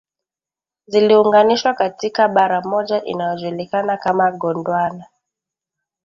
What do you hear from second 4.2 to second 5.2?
Gondwana